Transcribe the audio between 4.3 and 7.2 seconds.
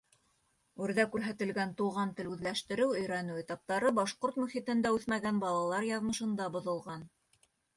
мөхитендә үҫмәгән балалар яҙмышында боҙолған.